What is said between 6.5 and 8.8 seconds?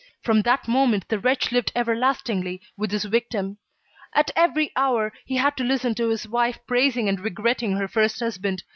praising and regretting her first husband.